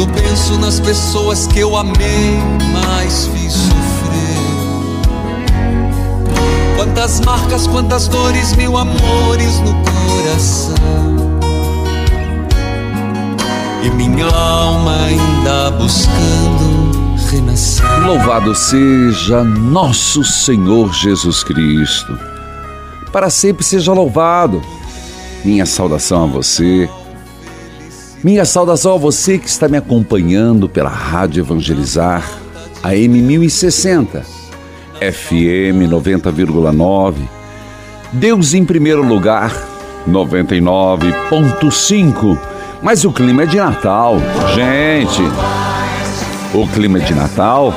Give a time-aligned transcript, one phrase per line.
[0.00, 2.38] Quando penso nas pessoas que eu amei,
[2.72, 4.38] mais fiz sofrer.
[6.74, 11.40] Quantas marcas, quantas dores, mil amores no coração.
[13.82, 17.84] E minha alma ainda buscando renascer.
[18.06, 22.18] Louvado seja nosso Senhor Jesus Cristo
[23.12, 24.62] para sempre seja louvado.
[25.44, 26.88] Minha saudação a você.
[28.22, 32.22] Minha saudação a você que está me acompanhando pela Rádio Evangelizar,
[32.82, 34.20] AM 1060,
[35.00, 37.14] FM 90,9.
[38.12, 39.50] Deus em primeiro lugar,
[40.06, 42.38] 99.5.
[42.82, 44.18] Mas o clima é de Natal,
[44.54, 45.22] gente.
[46.52, 47.72] O clima é de Natal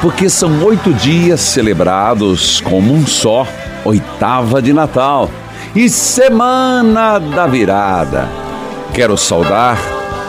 [0.00, 3.44] porque são oito dias celebrados como um só
[3.84, 5.28] oitava de Natal
[5.74, 8.47] e Semana da Virada.
[8.98, 9.78] Quero saudar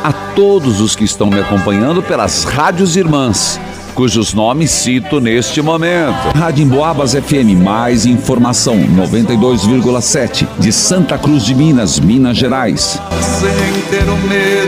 [0.04, 3.60] a todos os que estão me acompanhando pelas rádios irmãs,
[3.96, 6.38] cujos nomes cito neste momento.
[6.38, 13.02] Rádio Emboabas FM, mais informação 92,7 de Santa Cruz de Minas, Minas Gerais.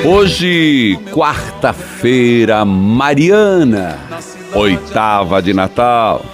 [0.04, 4.00] Hoje, quarta-feira, Mariana,
[4.56, 6.26] oitava de Natal.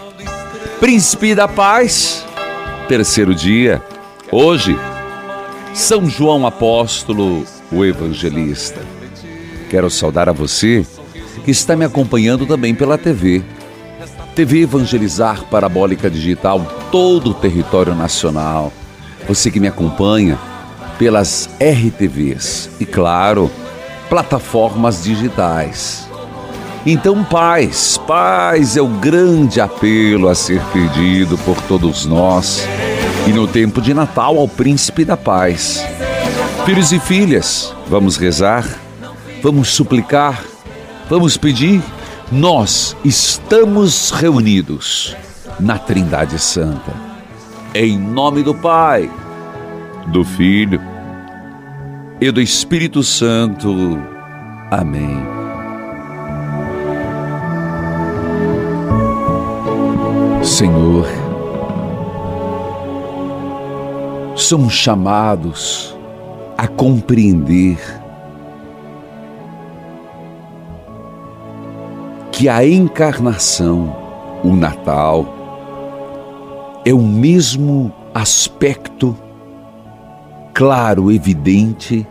[0.80, 2.26] Príncipe da Paz,
[2.88, 3.84] terceiro dia,
[4.32, 4.80] hoje,
[5.74, 8.82] São João Apóstolo, o Evangelista.
[9.70, 10.86] Quero saudar a você
[11.44, 13.44] que está me acompanhando também pela TV.
[14.36, 16.62] TV Evangelizar Parabólica Digital,
[16.92, 18.72] todo o território nacional.
[19.28, 20.38] Você que me acompanha
[20.98, 23.52] pelas RTVs e, claro,
[24.10, 26.08] plataformas digitais.
[26.86, 32.66] Então, paz, paz é o grande apelo a ser pedido por todos nós.
[33.28, 35.84] E no tempo de Natal, ao Príncipe da Paz.
[36.68, 38.66] Filhos e filhas, vamos rezar,
[39.42, 40.44] vamos suplicar,
[41.10, 41.82] vamos pedir.
[42.30, 45.16] Nós estamos reunidos
[45.62, 46.92] na Trindade Santa.
[47.74, 49.10] Em nome do Pai,
[50.08, 50.82] do Filho
[52.20, 53.98] e do Espírito Santo.
[54.70, 55.18] Amém.
[60.44, 61.08] Senhor,
[64.36, 65.97] somos chamados
[66.58, 67.78] a compreender
[72.32, 73.96] que a encarnação,
[74.44, 75.26] o Natal,
[76.86, 79.16] é o mesmo aspecto
[80.54, 82.08] claro, evidente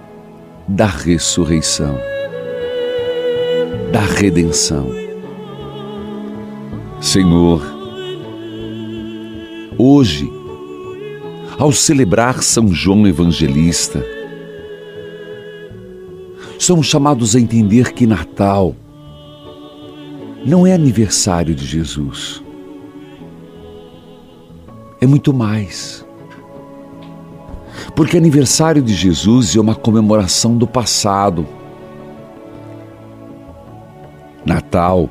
[0.68, 1.96] da ressurreição,
[3.92, 4.86] da redenção.
[7.00, 7.76] Senhor,
[9.78, 10.32] Hoje,
[11.58, 14.02] ao celebrar São João Evangelista,
[16.66, 18.74] somos chamados a entender que Natal
[20.44, 22.42] não é aniversário de Jesus.
[25.00, 26.04] É muito mais.
[27.94, 31.46] Porque aniversário de Jesus é uma comemoração do passado.
[34.44, 35.08] Natal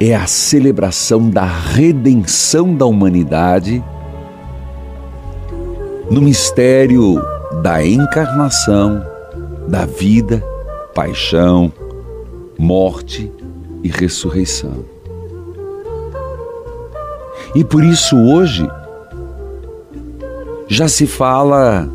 [0.00, 3.84] é a celebração da redenção da humanidade
[6.10, 7.22] no mistério
[7.62, 9.04] da encarnação,
[9.68, 10.53] da vida,
[10.94, 11.72] paixão,
[12.56, 13.30] morte
[13.82, 14.84] e ressurreição.
[17.54, 18.66] E por isso hoje
[20.68, 21.88] já se fala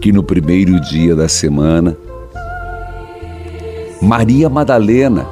[0.00, 1.96] que no primeiro dia da semana,
[4.00, 5.26] Maria Madalena,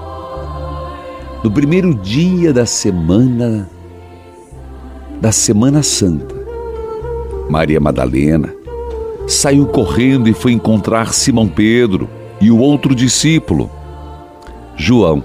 [1.43, 3.71] no primeiro dia da semana,
[5.21, 6.35] da Semana Santa,
[7.49, 8.55] Maria Madalena
[9.27, 12.09] saiu correndo e foi encontrar Simão Pedro
[12.45, 13.71] e o outro discípulo,
[14.77, 15.25] João.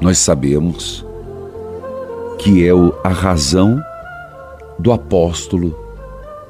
[0.00, 1.04] Nós sabemos
[2.38, 2.70] que é
[3.02, 3.82] a razão
[4.78, 5.76] do apóstolo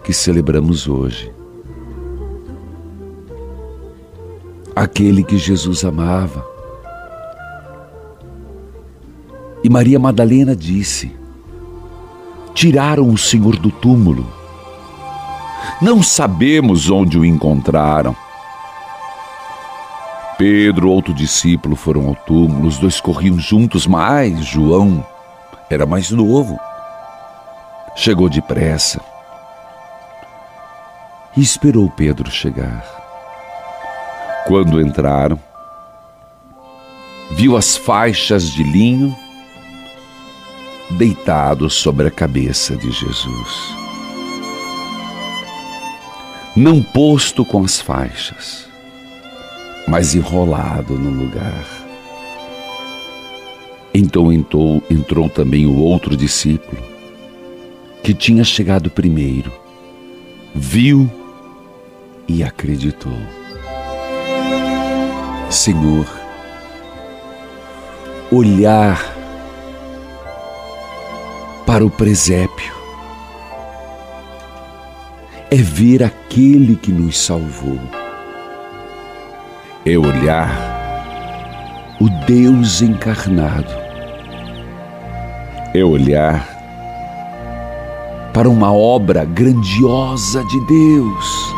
[0.03, 1.33] que celebramos hoje.
[4.77, 6.47] Aquele que Jesus amava.
[9.63, 11.11] E Maria Madalena disse:
[12.53, 14.27] Tiraram o Senhor do túmulo.
[15.81, 18.15] Não sabemos onde o encontraram.
[20.37, 22.67] Pedro, outro discípulo, foram ao túmulo.
[22.67, 25.05] Os dois corriam juntos, mas João
[25.71, 26.59] era mais novo.
[27.97, 29.01] Chegou depressa
[31.37, 32.85] e esperou Pedro chegar.
[34.47, 35.39] Quando entraram,
[37.31, 39.17] viu as faixas de linho
[40.91, 43.75] deitados sobre a cabeça de Jesus.
[46.57, 48.64] Não posto com as faixas,
[49.87, 51.65] mas enrolado no lugar.
[53.93, 56.83] Então entrou, entrou também o outro discípulo,
[58.03, 59.53] que tinha chegado primeiro,
[60.55, 61.11] viu
[62.27, 63.17] e acreditou.
[65.49, 66.07] Senhor,
[68.31, 69.15] olhar
[71.65, 72.75] para o presépio
[75.51, 77.79] é ver aquele que nos salvou,
[79.87, 80.51] é olhar
[82.01, 83.73] o Deus encarnado
[85.75, 86.49] é olhar
[88.33, 91.55] para uma obra grandiosa de Deus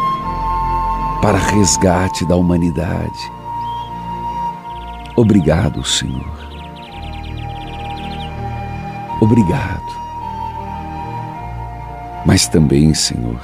[1.23, 3.33] para resgate da humanidade.
[5.17, 6.37] Obrigado, Senhor.
[9.21, 9.97] Obrigado.
[12.25, 13.41] Mas também, Senhor,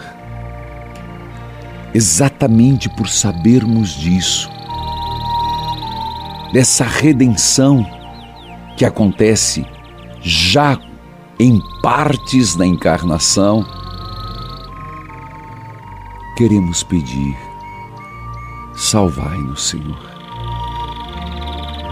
[1.95, 4.51] exatamente por sabermos disso,
[6.53, 7.85] dessa redenção
[8.77, 9.67] que acontece
[10.21, 10.79] já
[11.39, 13.67] em partes da encarnação,
[16.37, 17.37] queremos pedir:
[18.75, 20.13] salvai-nos, Senhor.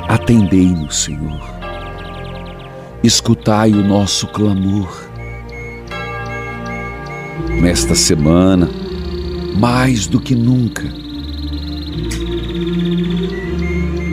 [0.08, 1.40] Atendei-nos, Senhor.
[3.02, 5.08] Escutai o nosso clamor.
[7.60, 8.68] Nesta semana,
[9.56, 11.00] mais do que nunca,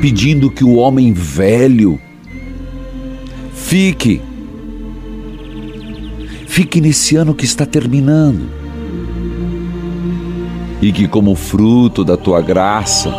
[0.01, 1.99] pedindo que o homem velho
[3.67, 4.21] Fique.
[6.47, 8.49] Fique nesse ano que está terminando.
[10.81, 13.13] E que, como fruto da tua graça,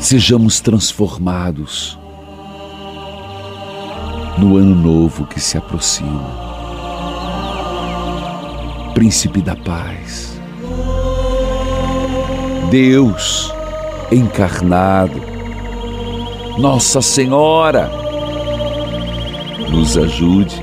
[0.00, 1.98] sejamos transformados
[4.38, 6.24] no ano novo que se aproxima.
[8.94, 10.27] Príncipe da paz.
[12.70, 13.50] Deus
[14.12, 15.20] encarnado.
[16.58, 17.90] Nossa Senhora,
[19.70, 20.62] nos ajude.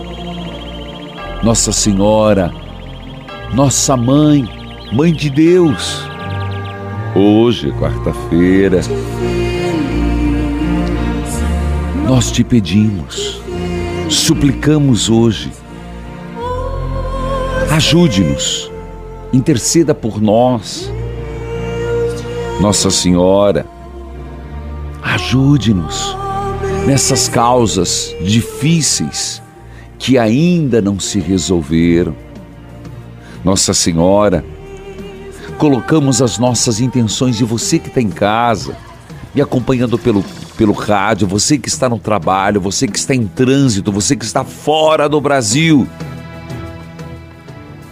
[1.41, 2.51] Nossa Senhora,
[3.53, 4.47] nossa mãe,
[4.93, 6.03] Mãe de Deus.
[7.15, 8.81] Hoje, quarta-feira,
[12.07, 13.41] nós te pedimos,
[14.09, 15.51] suplicamos hoje,
[17.71, 18.71] ajude-nos,
[19.33, 20.91] interceda por nós
[22.59, 23.65] nossa Senhora,
[25.01, 26.15] ajude-nos
[26.88, 29.41] nessas causas difíceis
[30.00, 32.15] que ainda não se resolveram.
[33.43, 34.43] Nossa Senhora,
[35.57, 38.75] colocamos as nossas intenções e você que está em casa,
[39.33, 40.24] me acompanhando pelo,
[40.57, 44.43] pelo rádio, você que está no trabalho, você que está em trânsito, você que está
[44.43, 45.88] fora do Brasil.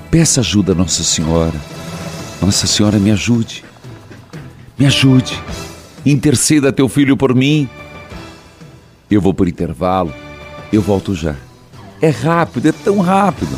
[0.10, 1.60] Peça ajuda a Nossa Senhora.
[2.41, 3.63] Nossa Senhora, me ajude.
[4.84, 5.42] Me ajude.
[6.06, 7.70] Interceda teu filho por mim.
[9.10, 10.13] Eu vou por intervalo.
[10.74, 11.38] Eu volto já.
[12.02, 13.58] É rápido, é tão rápido.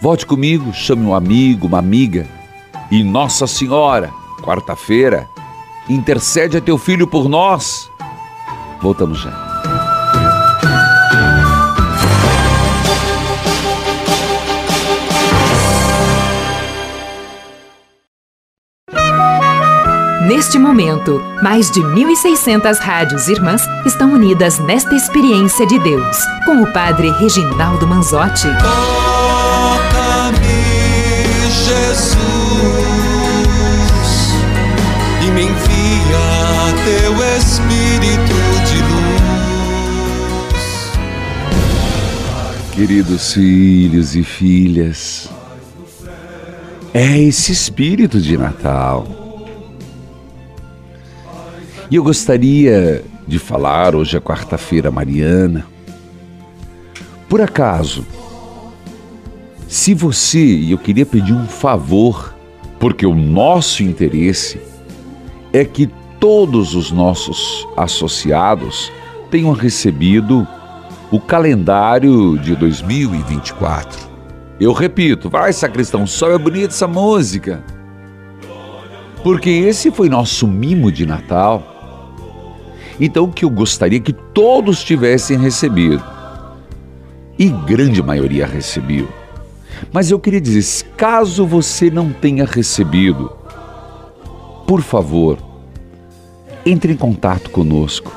[0.00, 2.26] Volte comigo, chame um amigo, uma amiga.
[2.90, 4.10] E Nossa Senhora,
[4.42, 5.26] quarta-feira,
[5.90, 7.90] intercede a teu filho por nós.
[8.80, 9.47] Voltamos já.
[20.28, 26.70] Neste momento, mais de 1.600 rádios irmãs estão unidas nesta experiência de Deus, com o
[26.70, 28.46] Padre Reginaldo Manzotti.
[28.60, 30.36] Toca-me,
[31.64, 32.18] Jesus,
[35.26, 38.82] e me envia teu Espírito de
[40.52, 40.92] luz.
[42.74, 45.30] Queridos filhos e filhas,
[46.92, 49.27] é esse espírito de Natal.
[51.90, 55.66] E eu gostaria de falar, hoje é quarta-feira mariana.
[57.28, 58.04] Por acaso,
[59.66, 62.34] se você, e eu queria pedir um favor,
[62.78, 64.60] porque o nosso interesse
[65.50, 65.88] é que
[66.20, 68.92] todos os nossos associados
[69.30, 70.46] tenham recebido
[71.10, 74.08] o calendário de 2024.
[74.60, 77.64] Eu repito, vai sacristão, só é bonita essa música.
[79.22, 81.77] Porque esse foi nosso mimo de Natal.
[83.00, 86.02] Então o que eu gostaria que todos tivessem recebido.
[87.38, 89.08] E grande maioria recebeu.
[89.92, 93.32] Mas eu queria dizer, caso você não tenha recebido,
[94.66, 95.38] por favor,
[96.66, 98.12] entre em contato conosco.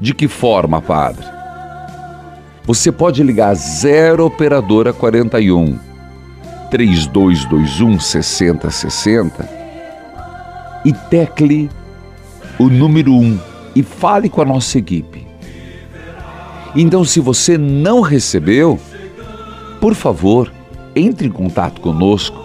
[0.00, 1.24] De que forma, Padre?
[2.64, 5.78] Você pode ligar 0 operadora 41
[6.70, 9.48] 3221 6060
[10.84, 11.70] e tecle
[12.58, 15.26] o número 1 e fale com a nossa equipe.
[16.74, 18.80] Então, se você não recebeu,
[19.80, 20.50] por favor,
[20.94, 22.42] entre em contato conosco,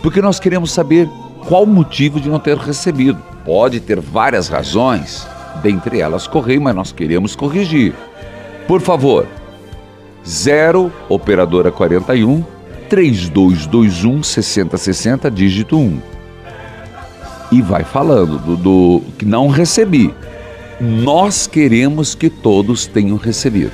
[0.00, 1.08] porque nós queremos saber
[1.48, 3.20] qual o motivo de não ter recebido.
[3.44, 5.26] Pode ter várias razões,
[5.60, 7.94] dentre elas correio, mas nós queremos corrigir.
[8.68, 9.26] Por favor,
[10.26, 12.44] 0 operadora 41
[12.88, 16.00] 3221 6060 dígito 1.
[17.50, 20.14] E vai falando do, do que não recebi.
[20.80, 23.72] Nós queremos que todos tenham recebido.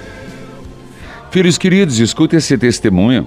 [1.31, 3.27] Filhos queridos, escute esse testemunho.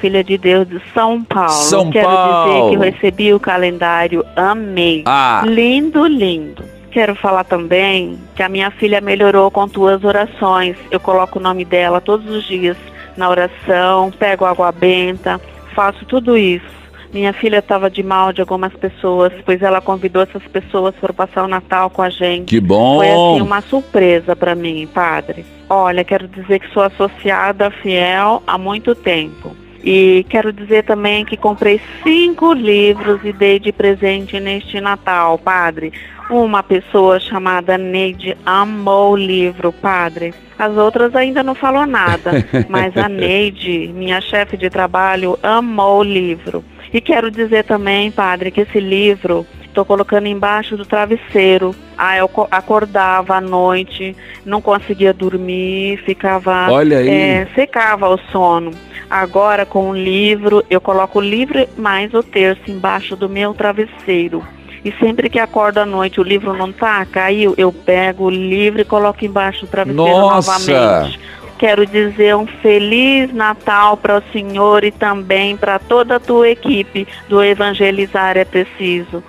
[0.00, 1.50] Filha de Deus de São Paulo.
[1.50, 2.44] São Quero Paulo.
[2.44, 5.02] dizer que eu recebi o calendário, amei.
[5.06, 5.42] Ah.
[5.46, 6.64] Lindo, lindo.
[6.90, 10.76] Quero falar também que a minha filha melhorou com tuas orações.
[10.90, 12.76] Eu coloco o nome dela todos os dias
[13.16, 15.40] na oração, pego água benta,
[15.74, 16.81] faço tudo isso.
[17.12, 21.44] Minha filha estava de mal de algumas pessoas, pois ela convidou essas pessoas para passar
[21.44, 22.46] o Natal com a gente.
[22.46, 22.98] Que bom!
[22.98, 25.44] Foi assim uma surpresa para mim, padre.
[25.68, 29.54] Olha, quero dizer que sou associada fiel há muito tempo.
[29.84, 35.92] E quero dizer também que comprei cinco livros e dei de presente neste Natal, padre.
[36.30, 40.32] Uma pessoa chamada Neide amou o livro, padre.
[40.58, 42.30] As outras ainda não falou nada,
[42.70, 46.64] mas a Neide, minha chefe de trabalho, amou o livro.
[46.92, 51.74] E quero dizer também, padre, que esse livro estou colocando embaixo do travesseiro.
[51.96, 56.70] Ah, eu co- acordava à noite, não conseguia dormir, ficava.
[56.70, 57.08] Olha aí.
[57.08, 58.70] é, secava o sono.
[59.08, 64.42] Agora, com o livro, eu coloco o livro mais o terço embaixo do meu travesseiro.
[64.84, 68.80] E sempre que acordo à noite, o livro não tá, caiu, eu pego o livro
[68.80, 70.52] e coloco embaixo do travesseiro Nossa!
[70.58, 71.20] novamente.
[71.62, 77.06] Quero dizer um feliz Natal para o senhor e também para toda a tua equipe
[77.28, 79.22] do Evangelizar é Preciso.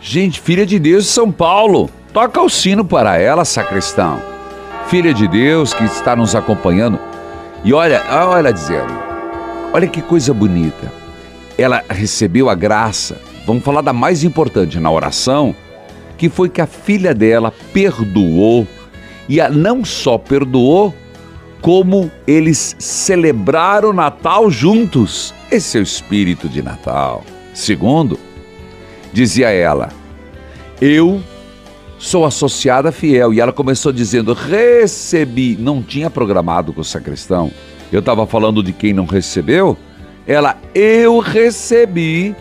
[0.00, 4.22] Gente, filha de Deus de São Paulo, toca o sino para ela, sacristão.
[4.88, 6.98] Filha de Deus que está nos acompanhando.
[7.62, 8.94] E olha, olha ela dizendo,
[9.70, 10.90] olha que coisa bonita.
[11.58, 15.54] Ela recebeu a graça, vamos falar da mais importante na oração,
[16.16, 18.66] que foi que a filha dela perdoou.
[19.28, 20.92] E a, não só perdoou,
[21.62, 25.32] como eles celebraram Natal juntos.
[25.50, 27.24] Esse é o espírito de Natal.
[27.54, 28.18] Segundo,
[29.12, 29.90] dizia ela,
[30.80, 31.22] eu
[32.02, 33.32] sou associada fiel.
[33.32, 35.56] E ela começou dizendo, recebi.
[35.58, 37.50] Não tinha programado com o sacristão.
[37.92, 39.78] Eu estava falando de quem não recebeu.
[40.26, 42.34] Ela, eu recebi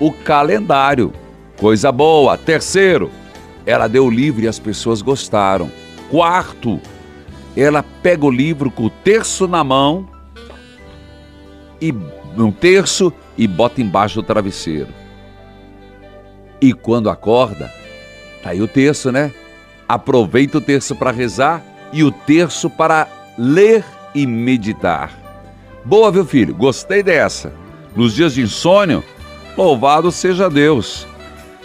[0.00, 1.12] o calendário.
[1.58, 2.36] Coisa boa.
[2.36, 3.08] Terceiro,
[3.64, 5.70] ela deu o livro e as pessoas gostaram.
[6.10, 6.80] Quarto,
[7.56, 10.08] ela pega o livro com o terço na mão
[11.80, 11.92] e
[12.36, 14.88] um terço e bota embaixo do travesseiro.
[16.60, 17.70] E quando acorda,
[18.42, 19.32] tá aí o terço, né?
[19.88, 25.12] Aproveita o terço para rezar e o terço para ler e meditar.
[25.84, 26.54] Boa, viu, filho?
[26.54, 27.52] Gostei dessa.
[27.94, 29.02] Nos dias de insônia,
[29.56, 31.06] louvado seja Deus.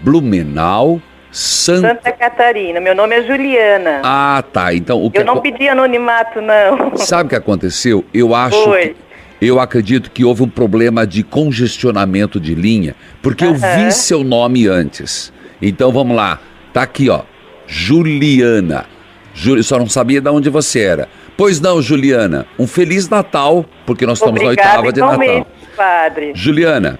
[0.00, 1.00] Blumenau,
[1.30, 1.90] Santa...
[1.90, 2.80] Santa Catarina.
[2.80, 4.00] Meu nome é Juliana.
[4.02, 4.74] Ah, tá.
[4.74, 6.96] Então o que Eu não pedi anonimato, não.
[6.98, 8.04] Sabe o que aconteceu?
[8.12, 8.96] Eu acho Foi.
[9.38, 14.24] que eu acredito que houve um problema de congestionamento de linha, porque eu vi seu
[14.24, 15.32] nome antes.
[15.62, 16.40] Então vamos lá.
[16.72, 17.22] Tá aqui, ó.
[17.68, 18.93] Juliana.
[19.34, 19.62] Ju...
[19.62, 21.08] Só não sabia de onde você era.
[21.36, 22.46] Pois não, Juliana.
[22.58, 25.46] Um feliz Natal, porque nós estamos Obrigada, na oitava de Natal.
[25.76, 26.32] Padre.
[26.34, 26.98] Juliana,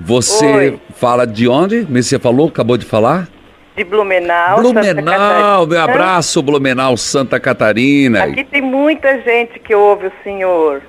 [0.00, 0.80] você Oi.
[0.94, 1.82] fala de onde?
[1.82, 3.28] Você falou, acabou de falar?
[3.76, 8.24] De Blumenau, Santa Blumenau, meu abraço, Blumenau, Santa Catarina.
[8.24, 10.82] Aqui tem muita gente que ouve o senhor.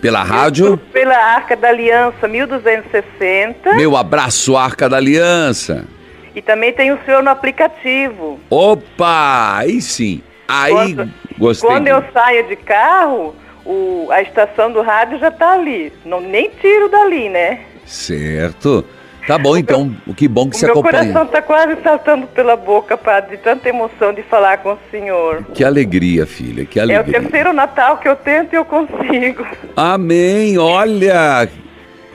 [0.00, 3.74] Pela rádio, Pela Arca da Aliança 1260.
[3.74, 5.84] meu abraço, Arca da Aliança.
[6.34, 8.38] E também tem o senhor no aplicativo.
[8.48, 10.22] Opa, aí sim.
[10.48, 11.68] Aí Quando- gostei.
[11.70, 15.92] Quando de- eu saio de carro, o- a estação do rádio já tá ali.
[16.04, 17.60] Não, nem tiro dali, né?
[17.84, 18.84] Certo.
[19.26, 19.94] Tá bom, então.
[20.16, 21.12] Que bom que O você meu acompanha.
[21.12, 25.44] coração tá quase saltando pela boca, padre, de tanta emoção de falar com o senhor.
[25.52, 26.64] Que alegria, filha.
[26.64, 27.20] Que É o alegria.
[27.20, 29.46] terceiro Natal que eu tento e eu consigo.
[29.76, 30.56] Amém.
[30.56, 31.46] Olha.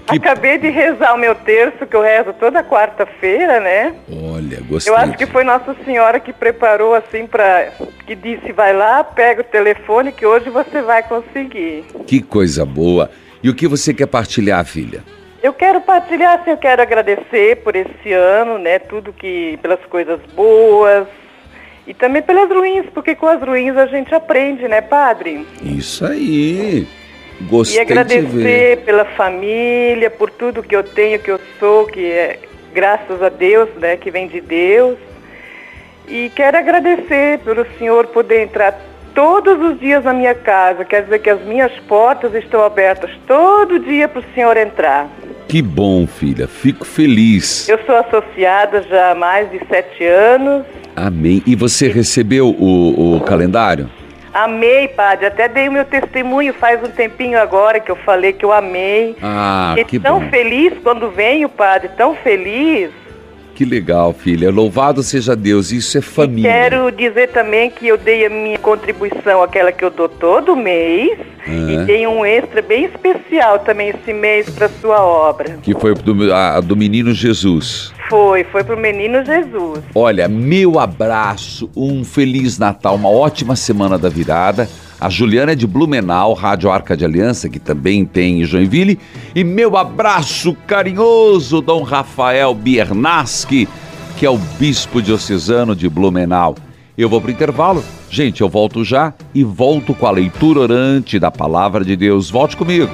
[0.08, 3.94] Que- Acabei de rezar o meu terço, que eu rezo toda quarta-feira, né?
[4.12, 4.92] Olha, gostei.
[4.94, 7.70] Eu acho que foi Nossa Senhora que preparou assim para
[8.06, 11.86] que disse vai lá, pega o telefone que hoje você vai conseguir.
[12.06, 13.10] Que coisa boa.
[13.42, 15.04] E o que você quer partilhar, filha?
[15.42, 18.80] Eu quero partilhar, assim, eu quero agradecer por esse ano, né?
[18.80, 21.06] Tudo que pelas coisas boas
[21.86, 25.46] e também pelas ruins, porque com as ruins a gente aprende, né, padre?
[25.62, 26.88] Isso aí.
[27.40, 28.00] E Gostei de ver.
[28.00, 32.40] agradecer pela família, por tudo que eu tenho, que eu sou, que é
[32.74, 34.98] graças a Deus, né, que vem de Deus.
[36.08, 38.80] E quero agradecer pelo senhor poder entrar
[39.14, 40.84] todos os dias na minha casa.
[40.84, 45.08] Quer dizer que as minhas portas estão abertas todo dia para o senhor entrar.
[45.48, 46.48] Que bom, filha.
[46.48, 47.70] Fico feliz.
[47.70, 50.66] Eu sou associada já há mais de sete anos.
[50.96, 51.42] Amém.
[51.46, 53.90] E você recebeu o, o calendário?
[54.34, 55.28] Amei, padre.
[55.28, 59.16] Até dei o meu testemunho faz um tempinho agora que eu falei que eu amei.
[59.22, 60.30] Ah, Fiquei que tão bom.
[60.30, 62.90] feliz quando venho, padre, tão feliz.
[63.56, 64.50] Que legal, filha.
[64.50, 65.72] Louvado seja Deus.
[65.72, 66.52] Isso é família.
[66.52, 71.20] Quero dizer também que eu dei a minha contribuição, aquela que eu dou todo mês,
[71.48, 71.52] Ah.
[71.52, 75.60] e dei um extra bem especial também esse mês para sua obra.
[75.62, 77.94] Que foi do, a- do menino Jesus.
[78.14, 79.80] Foi, foi pro menino Jesus.
[79.96, 84.70] Olha, meu abraço, um feliz Natal, uma ótima semana da virada.
[85.02, 89.00] A Juliana é de Blumenau, Rádio Arca de Aliança, que também tem em Joinville.
[89.34, 93.68] E meu abraço carinhoso, Dom Rafael Biernaschi,
[94.16, 96.54] que é o bispo diocesano de Blumenau.
[96.96, 97.84] Eu vou para intervalo.
[98.12, 102.30] Gente, eu volto já e volto com a leitura orante da Palavra de Deus.
[102.30, 102.92] Volte comigo.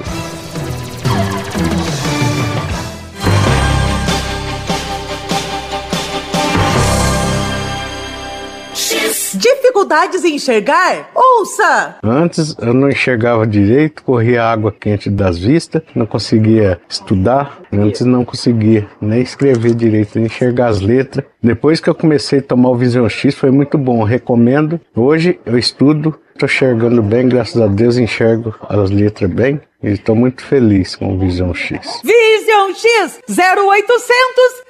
[9.90, 11.10] Dificuldades em enxergar?
[11.12, 11.96] Ouça!
[12.00, 18.24] Antes eu não enxergava direito, corria água quente das vistas, não conseguia estudar, antes não
[18.24, 21.24] conseguia nem escrever direito, nem enxergar as letras.
[21.42, 24.80] Depois que eu comecei a tomar o Visão X foi muito bom, recomendo.
[24.94, 30.14] Hoje eu estudo, estou enxergando bem, graças a Deus enxergo as letras bem e estou
[30.14, 32.00] muito feliz com o Visão X.
[32.04, 33.98] Vision X 0800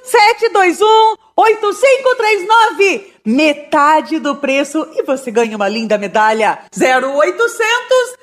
[0.03, 3.10] 721 8539.
[3.25, 6.61] Metade do preço e você ganha uma linda medalha.
[6.75, 7.51] 0800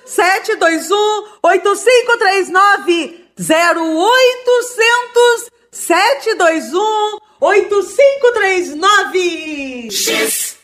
[0.06, 3.26] 721 8539.
[3.40, 9.92] 0800 721 8539.
[9.92, 10.58] X.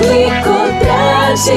[0.00, 1.52] Glicotrage,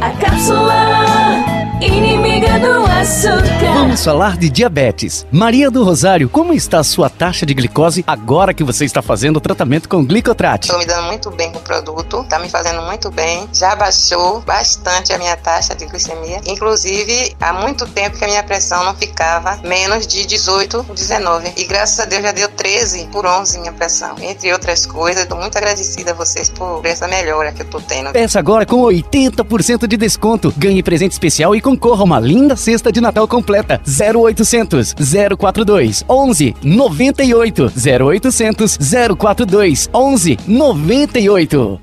[0.00, 3.72] a cápsula inimiga do açúcar.
[3.74, 5.26] Vamos falar de diabetes.
[5.32, 9.38] Maria do Rosário, como está a sua taxa de glicose agora que você está fazendo
[9.38, 10.66] o tratamento com glicotrate?
[10.66, 13.48] Estou me dando muito bem com o produto, está me fazendo muito bem.
[13.52, 16.40] Já baixou bastante a minha taxa de glicemia.
[16.46, 21.52] Inclusive, há muito tempo que a minha pressão não ficava menos de 18, 19.
[21.56, 24.16] E graças a Deus já deu 13 por 11 minha pressão.
[24.20, 28.12] Entre outras coisas, estou muito agradecida a vocês por essa melhora que eu estou tendo.
[28.12, 30.52] Peça agora com 80% de desconto.
[30.56, 33.80] Ganhe presente especial e concorra a uma linda cesta de Natal completa.
[33.86, 34.94] 0800
[35.38, 38.78] 042 11 98 0800
[39.16, 41.80] 042 11 98.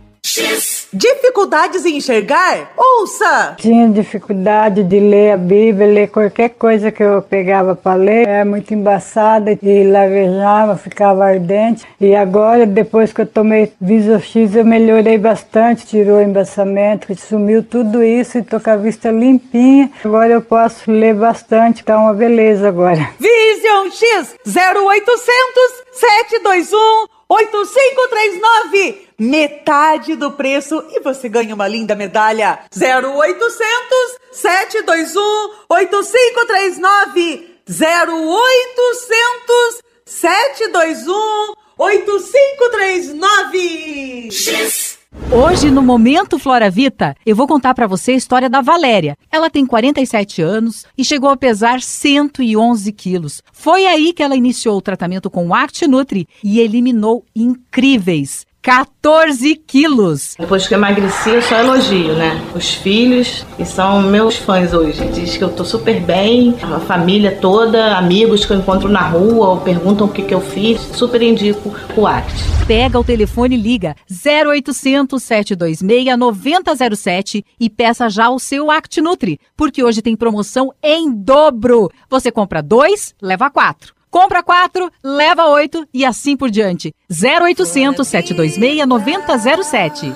[0.93, 2.71] Dificuldades em enxergar?
[2.77, 3.55] Ouça!
[3.57, 8.27] Tinha dificuldade de ler a Bíblia, ler qualquer coisa que eu pegava para ler.
[8.27, 11.85] Era muito embaçada e lavejava, ficava ardente.
[11.99, 15.85] E agora, depois que eu tomei Visox, eu melhorei bastante.
[15.85, 19.91] Tirou o embaçamento, sumiu tudo isso e tô com a vista limpinha.
[20.03, 23.09] Agora eu posso ler bastante, tá uma beleza agora.
[23.19, 29.07] Vision X 0800 721 8539.
[29.19, 32.59] Metade do preço e você ganha uma linda medalha.
[32.75, 37.57] 0800 721 8539.
[37.67, 44.31] 0800 721 8539.
[44.31, 44.96] X.
[45.31, 49.17] Hoje, no Momento Flora Vita, eu vou contar para você a história da Valéria.
[49.31, 53.41] Ela tem 47 anos e chegou a pesar 111 quilos.
[53.53, 59.55] Foi aí que ela iniciou o tratamento com o Act Nutri e eliminou incríveis 14
[59.55, 60.35] quilos.
[60.37, 62.41] Depois que eu emagreci, eu só elogio, né?
[62.53, 65.05] Os filhos, que são meus fãs hoje.
[65.09, 69.49] Diz que eu tô super bem, a família toda, amigos que eu encontro na rua
[69.49, 70.81] ou perguntam o que, que eu fiz.
[70.93, 72.57] Super indico o ACT.
[72.67, 79.39] Pega o telefone e liga 0800 726 9007 e peça já o seu Act Nutri,
[79.55, 81.89] porque hoje tem promoção em dobro.
[82.09, 83.96] Você compra dois, leva quatro.
[84.17, 86.91] Compra 4, leva 8 e assim por diante.
[87.07, 90.11] 0800 726 9007.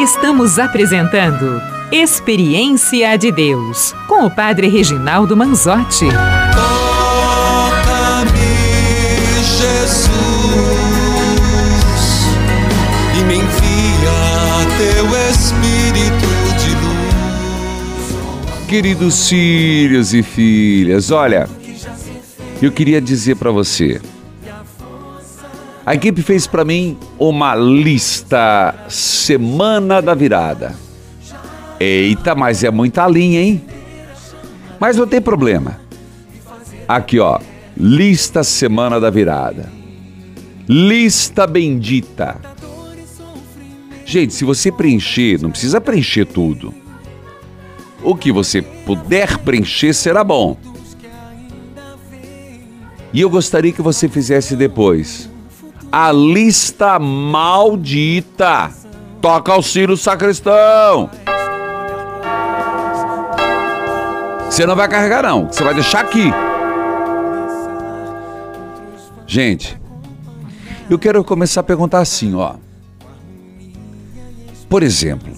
[0.00, 1.62] Estamos apresentando
[1.92, 6.06] Experiência de Deus com o Padre Reginaldo Manzotti.
[18.68, 21.48] Queridos filhos e filhas, olha,
[22.60, 23.98] eu queria dizer para você.
[25.86, 30.74] A equipe fez para mim uma lista semana da virada.
[31.80, 33.64] Eita, mas é muita linha, hein?
[34.78, 35.80] Mas não tem problema.
[36.86, 37.40] Aqui, ó,
[37.74, 39.72] lista semana da virada.
[40.68, 42.36] Lista bendita.
[44.04, 46.74] Gente, se você preencher, não precisa preencher tudo.
[48.02, 50.56] O que você puder preencher será bom.
[53.12, 55.28] E eu gostaria que você fizesse depois
[55.90, 58.70] a lista maldita.
[59.20, 61.10] Toca o sino sacristão.
[64.48, 66.32] Você não vai carregar não, você vai deixar aqui.
[69.26, 69.78] Gente,
[70.88, 72.54] eu quero começar a perguntar assim, ó.
[74.68, 75.32] Por exemplo,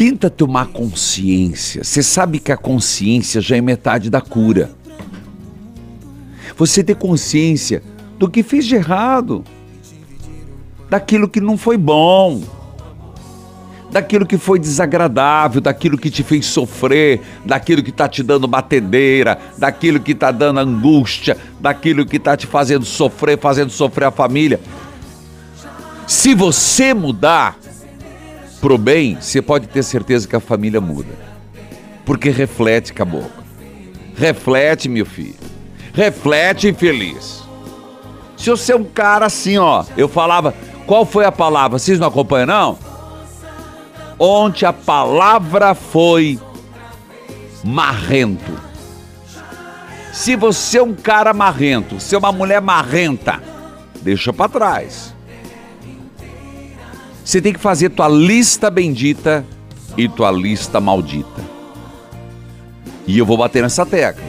[0.00, 1.84] tenta tomar consciência.
[1.84, 4.70] Você sabe que a consciência já é metade da cura.
[6.56, 7.82] Você ter consciência
[8.18, 9.44] do que fez de errado,
[10.88, 12.42] daquilo que não foi bom,
[13.92, 19.38] daquilo que foi desagradável, daquilo que te fez sofrer, daquilo que está te dando batedeira,
[19.58, 24.60] daquilo que está dando angústia, daquilo que está te fazendo sofrer, fazendo sofrer a família.
[26.06, 27.58] Se você mudar
[28.60, 31.12] pro bem, você pode ter certeza que a família muda.
[32.04, 33.30] Porque reflete, caboclo.
[34.14, 35.36] Reflete, meu filho.
[35.92, 37.42] Reflete, infeliz.
[38.36, 40.54] Se você é um cara assim, ó, eu falava,
[40.86, 41.78] qual foi a palavra?
[41.78, 42.78] Vocês não acompanham, não?
[44.18, 46.38] Ontem a palavra foi
[47.64, 48.58] marrento.
[50.12, 53.42] Se você é um cara marrento, se é uma mulher marrenta,
[54.02, 55.14] deixa para trás.
[57.30, 59.46] Você tem que fazer tua lista bendita
[59.96, 61.40] e tua lista maldita.
[63.06, 64.24] E eu vou bater nessa tecla.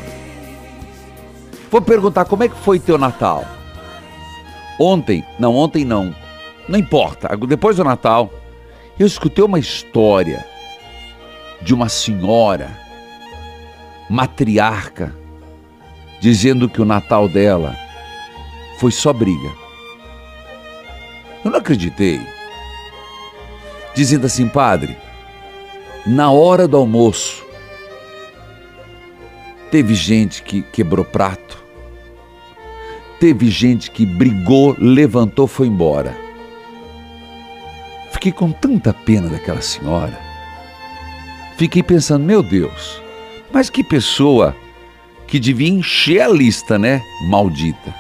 [1.72, 3.44] Vou perguntar como é que foi teu Natal?
[4.80, 6.16] Ontem, não, ontem não.
[6.70, 7.36] Não importa.
[7.38, 8.32] Depois do Natal,
[9.00, 10.46] eu escutei uma história
[11.60, 12.70] de uma senhora,
[14.12, 15.12] matriarca,
[16.20, 17.76] dizendo que o Natal dela
[18.78, 19.52] foi só briga.
[21.44, 22.22] Eu não acreditei.
[23.94, 24.98] Dizendo assim, padre,
[26.06, 27.46] na hora do almoço,
[29.70, 31.62] teve gente que quebrou prato,
[33.20, 36.16] teve gente que brigou, levantou, foi embora.
[38.12, 40.20] Fiquei com tanta pena daquela senhora.
[41.58, 43.02] Fiquei pensando, meu Deus,
[43.52, 44.56] mas que pessoa
[45.28, 47.02] que devia encher a lista, né?
[47.30, 47.94] Maldita.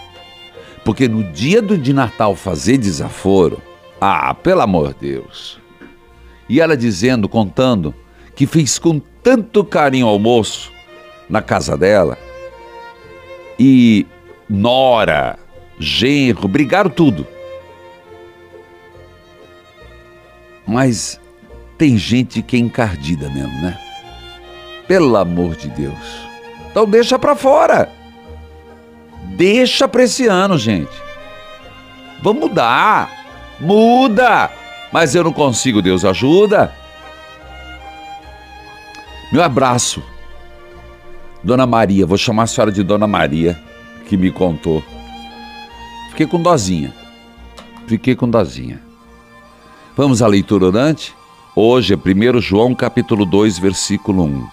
[0.83, 3.61] Porque no dia do de Natal fazer desaforo,
[4.01, 5.60] ah, pelo amor de Deus.
[6.51, 7.95] E ela dizendo, contando,
[8.35, 10.69] que fez com tanto carinho o almoço
[11.29, 12.17] na casa dela.
[13.57, 14.05] E
[14.49, 15.39] nora,
[15.79, 17.25] genro, brigaram tudo.
[20.67, 21.21] Mas
[21.77, 23.79] tem gente que é encardida mesmo, né?
[24.89, 26.27] Pelo amor de Deus.
[26.69, 27.89] Então deixa pra fora.
[29.37, 30.91] Deixa pra esse ano, gente.
[32.21, 33.09] Vamos mudar.
[33.57, 34.51] Muda.
[34.91, 36.73] Mas eu não consigo, Deus ajuda.
[39.31, 40.03] Meu abraço.
[41.43, 43.57] Dona Maria, vou chamar a senhora de Dona Maria,
[44.05, 44.83] que me contou.
[46.09, 46.93] Fiquei com dozinha.
[47.87, 48.81] Fiquei com dozinha.
[49.95, 51.15] Vamos à leitura orante?
[51.55, 54.47] Hoje é 1 João capítulo 2, versículo 1.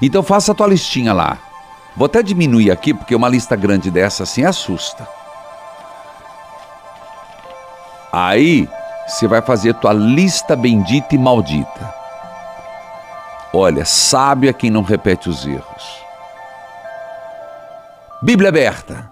[0.00, 1.38] Então faça a tua listinha lá.
[1.96, 5.06] Vou até diminuir aqui, porque uma lista grande dessa assim assusta.
[8.12, 8.68] Aí
[9.06, 11.94] você vai fazer tua lista bendita e maldita.
[13.52, 16.02] Olha, sábio é quem não repete os erros.
[18.22, 19.10] Bíblia aberta.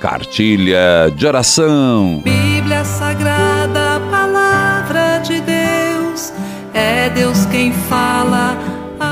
[0.00, 2.22] Cartilha de oração.
[2.24, 6.32] Bíblia Sagrada, palavra de Deus,
[6.72, 8.56] é Deus quem fala.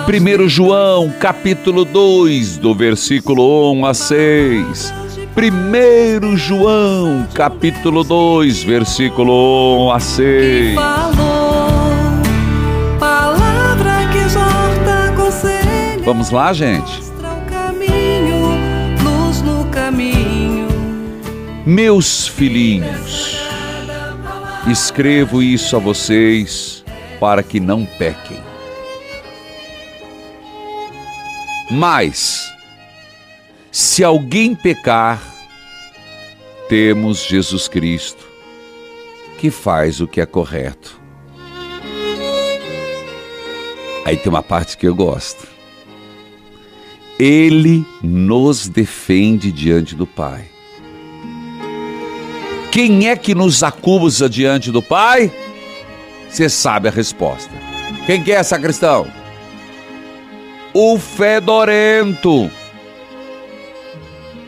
[0.08, 5.01] 1 João, capítulo 2, do versículo 1 a 6.
[5.34, 10.74] 1 João, capítulo 2, versículo 1 a 6.
[10.74, 11.68] Falou,
[13.00, 16.92] palavra que exorta, aconselha, Vamos lá, gente?
[16.98, 18.50] mostra o caminho,
[19.02, 20.68] luz no caminho.
[21.64, 23.38] Meus filhinhos,
[24.68, 26.84] escrevo isso a vocês
[27.18, 28.38] para que não pequem.
[31.70, 32.51] Mas,
[33.72, 35.18] se alguém pecar,
[36.68, 38.22] temos Jesus Cristo,
[39.38, 41.00] que faz o que é correto.
[44.04, 45.48] Aí tem uma parte que eu gosto.
[47.18, 50.44] Ele nos defende diante do Pai.
[52.70, 55.32] Quem é que nos acusa diante do Pai?
[56.28, 57.50] Você sabe a resposta.
[58.04, 59.06] Quem que é, sacristão?
[60.74, 62.50] O fedorento.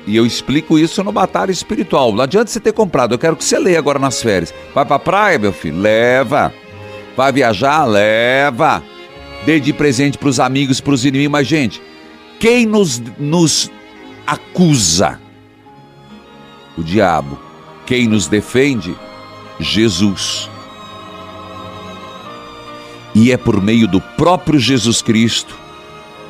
[0.06, 2.12] E eu explico isso no Batalha Espiritual.
[2.12, 4.52] Não adianta você ter comprado, eu quero que você leia agora nas férias.
[4.74, 5.80] Vai pra praia, meu filho?
[5.80, 6.52] Leva.
[7.16, 7.84] Vai viajar?
[7.84, 8.82] Leva.
[9.46, 11.32] Dê de presente pros amigos, pros inimigos.
[11.32, 11.80] Mas, gente,
[12.38, 13.70] quem nos, nos
[14.26, 15.20] acusa?
[16.76, 17.38] O diabo.
[17.86, 18.94] Quem nos defende?
[19.58, 20.50] Jesus.
[23.14, 25.56] E é por meio do próprio Jesus Cristo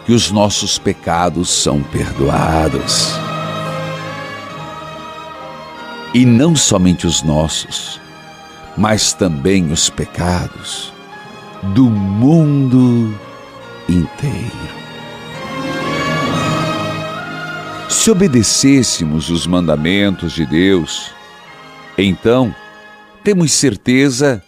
[0.04, 3.14] que os nossos pecados são perdoados.
[6.14, 8.00] E não somente os nossos,
[8.76, 10.92] mas também os pecados
[11.74, 13.12] do mundo
[13.88, 14.74] inteiro.
[17.88, 21.10] Se obedecêssemos os mandamentos de Deus,
[21.98, 22.54] então
[23.24, 24.42] temos certeza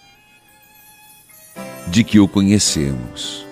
[1.89, 3.47] de que o conhecemos.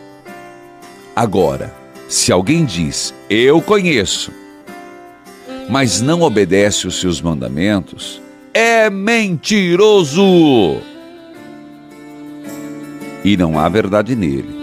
[1.16, 1.74] Agora,
[2.08, 4.30] se alguém diz, eu conheço,
[5.68, 8.20] mas não obedece os seus mandamentos,
[8.52, 10.22] é mentiroso.
[13.24, 14.54] E não há verdade nele.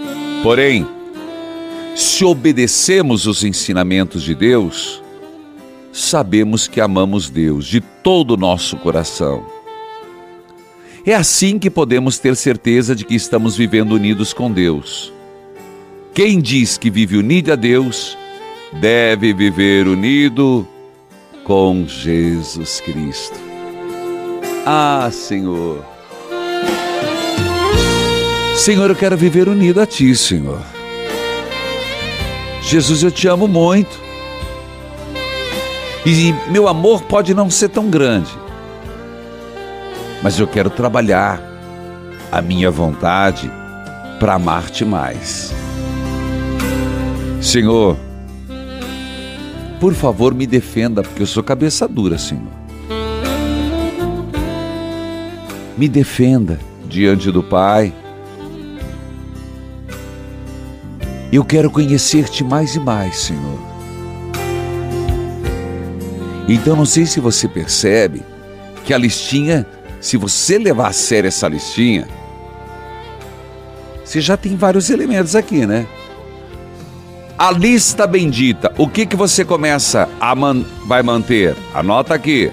[0.43, 0.87] Porém,
[1.95, 5.01] se obedecemos os ensinamentos de Deus,
[5.91, 9.45] sabemos que amamos Deus de todo o nosso coração.
[11.05, 15.11] É assim que podemos ter certeza de que estamos vivendo unidos com Deus.
[16.13, 18.17] Quem diz que vive unido a Deus,
[18.79, 20.67] deve viver unido
[21.51, 23.37] com Jesus Cristo.
[24.65, 25.85] Ah, Senhor.
[28.55, 30.61] Senhor, eu quero viver unido a Ti, Senhor.
[32.61, 33.99] Jesus, eu te amo muito.
[36.05, 38.31] E meu amor pode não ser tão grande,
[40.23, 41.41] mas eu quero trabalhar
[42.31, 43.51] a minha vontade
[44.21, 45.53] para amar-te mais.
[47.41, 47.97] Senhor,
[49.81, 52.51] por favor, me defenda, porque eu sou cabeça dura, Senhor.
[55.75, 57.91] Me defenda diante do Pai.
[61.33, 63.59] Eu quero conhecer-te mais e mais, Senhor.
[66.47, 68.21] Então, não sei se você percebe
[68.85, 69.65] que a listinha,
[69.99, 72.07] se você levar a sério essa listinha,
[74.05, 75.87] você já tem vários elementos aqui, né?
[77.41, 81.55] A lista bendita, o que que você começa a man vai manter?
[81.73, 82.51] Anota aqui.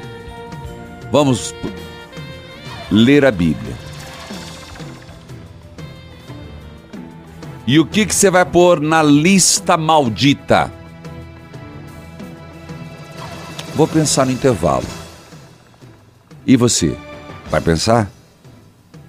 [1.12, 1.54] Vamos
[2.90, 3.74] ler a Bíblia.
[7.66, 10.72] E o que que você vai pôr na lista maldita?
[13.74, 14.86] Vou pensar no intervalo.
[16.46, 16.96] E você?
[17.50, 18.10] Vai pensar?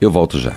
[0.01, 0.51] Eu volto já.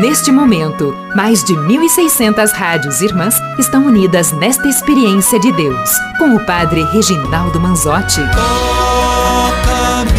[0.00, 6.46] Neste momento, mais de 1.600 rádios irmãs estão unidas nesta experiência de Deus, com o
[6.46, 8.20] Padre Reginaldo Manzotti.
[8.20, 10.14] Toca-me,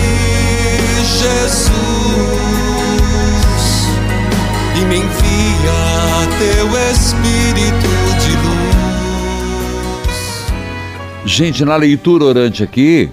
[1.05, 1.71] Jesus,
[4.75, 7.87] e me envia teu Espírito
[8.19, 8.31] de
[10.03, 10.51] luz.
[11.23, 13.09] Gente, na leitura orante aqui,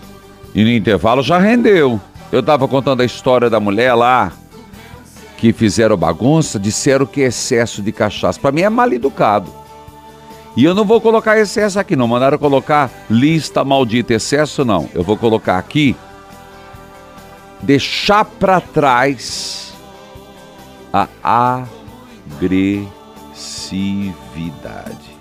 [0.52, 2.00] e no intervalo já rendeu.
[2.32, 4.32] Eu estava contando a história da mulher lá,
[5.36, 8.40] que fizeram bagunça, disseram que é excesso de cachaça.
[8.40, 9.52] Para mim é mal educado.
[10.56, 12.08] E eu não vou colocar excesso aqui, não.
[12.08, 14.88] Mandaram colocar lista maldita, excesso não.
[14.94, 15.94] Eu vou colocar aqui,
[17.60, 19.74] deixar para trás
[20.92, 21.66] a
[22.40, 25.16] agressividade.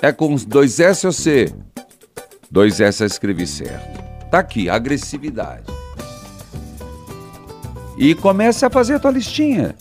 [0.00, 1.54] É com dois S ou C?
[2.50, 4.02] Dois S eu escrevi certo.
[4.30, 5.83] Tá aqui, agressividade.
[7.96, 9.74] E comece a fazer a tua listinha.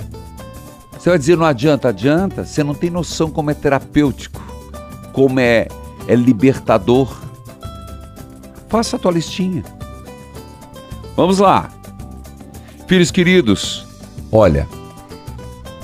[0.91, 2.45] Você vai dizer, não adianta, adianta.
[2.45, 4.41] Você não tem noção como é terapêutico,
[5.11, 5.67] como é,
[6.07, 7.21] é libertador.
[8.69, 9.63] Faça a tua listinha.
[11.15, 11.69] Vamos lá.
[12.87, 13.85] Filhos queridos,
[14.35, 14.67] Olha,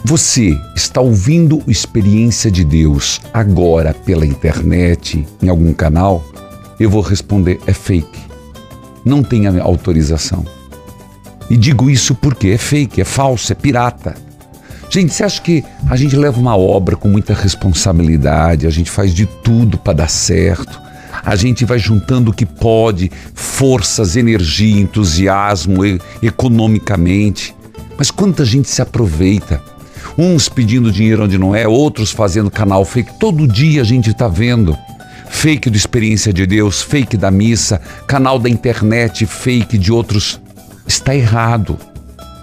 [0.04, 6.24] você está ouvindo Experiência de Deus agora pela internet, em algum canal?
[6.80, 8.20] Eu vou responder: é fake.
[9.06, 10.44] Não tem autorização.
[11.50, 14.16] E digo isso porque é fake, é falso, é pirata.
[14.90, 19.14] Gente, você acha que a gente leva uma obra com muita responsabilidade, a gente faz
[19.14, 20.82] de tudo para dar certo,
[21.24, 25.82] a gente vai juntando o que pode, forças, energia, entusiasmo,
[26.24, 27.56] economicamente.
[27.98, 29.62] Mas quanta gente se aproveita?
[30.18, 33.20] Uns pedindo dinheiro onde não é, outros fazendo canal fake.
[33.20, 34.78] Todo dia a gente está vendo.
[35.30, 40.42] Fake do Experiência de Deus, fake da missa, canal da internet, fake de outros.
[40.90, 41.78] Está errado.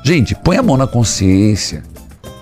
[0.05, 1.83] Gente, põe a mão na consciência.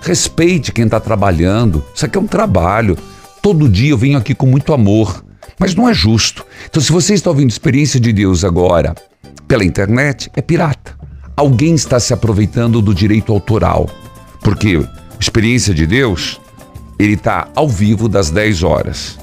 [0.01, 1.83] Respeite quem está trabalhando.
[1.95, 2.95] Isso aqui é um trabalho.
[3.41, 5.25] Todo dia eu venho aqui com muito amor.
[5.57, 6.45] Mas não é justo.
[6.69, 8.93] Então, se você está ouvindo Experiência de Deus agora
[9.47, 10.95] pela internet, é pirata.
[11.35, 13.89] Alguém está se aproveitando do direito autoral.
[14.41, 14.87] Porque
[15.19, 16.39] Experiência de Deus,
[16.99, 19.17] ele está ao vivo das 10 horas.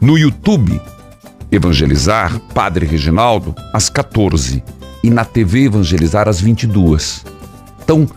[0.00, 0.80] No YouTube,
[1.52, 4.64] Evangelizar, Padre Reginaldo, às 14.
[5.04, 7.26] E na TV Evangelizar, às 22.
[7.84, 8.08] Então,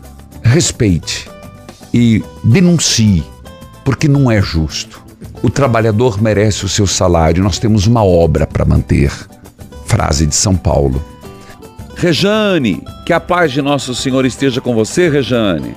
[0.42, 1.30] respeite
[1.94, 3.26] e denuncie,
[3.84, 5.04] porque não é justo.
[5.44, 9.12] O trabalhador merece o seu salário, nós temos uma obra para manter.
[9.86, 11.04] Frase de São Paulo.
[11.98, 15.76] Rejane, que a paz de nosso Senhor esteja com você, Rejane.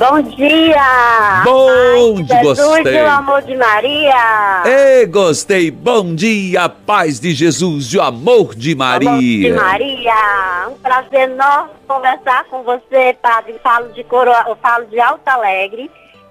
[0.00, 1.42] Bom dia!
[1.44, 2.96] Bom Ai, dia, Jesus gostei.
[2.96, 4.62] e o amor de Maria!
[4.64, 5.70] Ei, gostei.
[5.70, 9.54] Bom dia, paz de Jesus e o amor de Amor de Maria.
[9.54, 10.68] Maria!
[10.70, 13.60] Um prazer enorme conversar com você, Padre.
[13.62, 15.90] Falo de, Coroa, eu falo de Alto Alegre.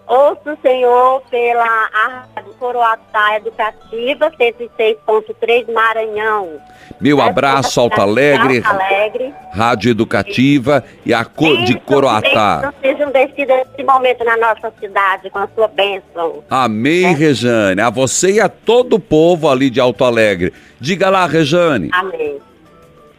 [0.09, 6.59] Ouço o Senhor pela Rádio Coroatá Educativa 106.3 Maranhão.
[6.99, 9.31] Meu abraço, Alto Alegre, Alegre.
[9.53, 12.73] Rádio Educativa e a cor de Coroatá.
[12.81, 16.43] Sejam descidas nesse momento na nossa cidade com a sua bênção.
[16.49, 17.79] Amém, Rejane.
[17.79, 20.51] A você e a todo o povo ali de Alto Alegre.
[20.79, 21.91] Diga lá, Rejane.
[21.93, 22.39] Amém.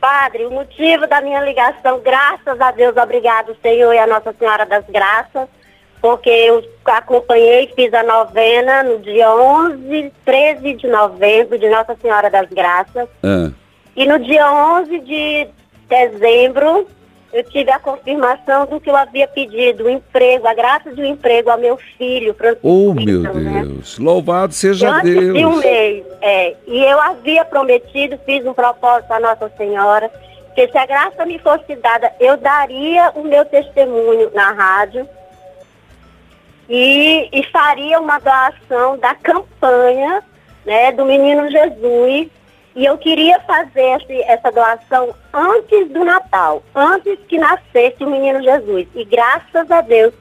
[0.01, 4.65] Padre, o motivo da minha ligação, graças a Deus, obrigado, Senhor e a Nossa Senhora
[4.65, 5.47] das Graças,
[6.01, 12.31] porque eu acompanhei, fiz a novena no dia 11, 13 de novembro de Nossa Senhora
[12.31, 13.09] das Graças.
[13.23, 13.51] Ah,
[13.95, 15.49] E no dia 11 de
[15.89, 16.87] dezembro,
[17.33, 21.05] eu tive a confirmação do que eu havia pedido, o emprego, a graça de um
[21.05, 22.67] emprego ao meu filho, Francisco.
[22.67, 23.63] Oh, meu né?
[23.63, 23.99] Deus.
[23.99, 25.65] Louvado seja Antes de um Deus.
[25.65, 26.57] mês, é.
[26.67, 30.11] E eu havia prometido, fiz um propósito à Nossa Senhora,
[30.55, 35.07] que se a graça me fosse dada, eu daria o meu testemunho na rádio
[36.71, 40.23] e, e faria uma doação da campanha
[40.65, 42.29] né, do Menino Jesus.
[42.77, 48.41] E eu queria fazer esse- essa doação antes do Natal, antes que nascesse o Menino
[48.43, 48.87] Jesus.
[48.95, 50.15] E graças a Deus,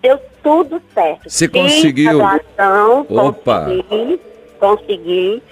[0.00, 1.28] deu tudo certo.
[1.28, 2.24] Você conseguiu?
[2.24, 3.64] a doação, Opa.
[3.66, 4.20] consegui,
[4.60, 5.42] consegui.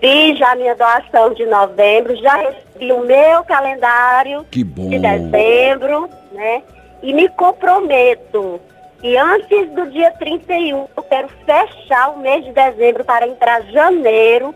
[0.00, 4.90] Fiz já a minha doação de novembro, já recebi o meu calendário Que bom.
[4.90, 6.62] de dezembro, né?
[7.02, 8.60] E me comprometo
[9.06, 14.52] que antes do dia 31 eu quero fechar o mês de dezembro para entrar janeiro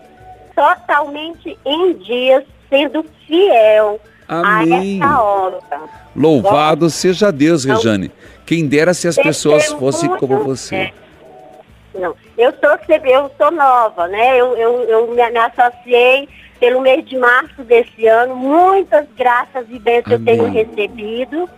[0.56, 5.00] totalmente em dias, sendo fiel Amém.
[5.00, 5.80] a essa obra.
[6.16, 8.10] Louvado seja Deus, Rejane.
[8.44, 10.74] Quem dera se as pessoas fossem como você.
[10.74, 10.92] É.
[11.94, 14.36] Não, eu sou sempre, eu sou nova, né?
[14.36, 16.28] Eu, eu, eu me, me associei
[16.58, 18.34] pelo mês de março desse ano.
[18.34, 21.48] Muitas graças e bênçãos eu tenho recebido